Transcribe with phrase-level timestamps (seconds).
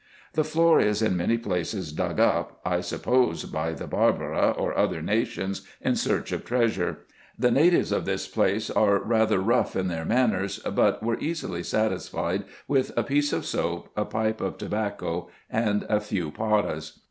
[0.33, 4.99] The floor is in many places dug up, I suppose by the Barabra or other
[4.99, 7.05] nations, in search of treasure.
[7.37, 12.45] The natives of this place are rather rough in their manners, but were easily satisfied
[12.67, 16.99] with a piece of soap, a pipe of tobacco, and a few paras.